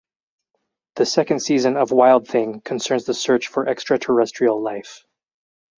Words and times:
The 0.95 1.05
second 1.05 1.41
season 1.41 1.77
of 1.77 1.91
Wild 1.91 2.27
Thing 2.27 2.59
concerns 2.61 3.05
the 3.05 3.13
search 3.13 3.49
for 3.49 3.67
extraterrestrial 3.67 4.59
life. 4.59 5.05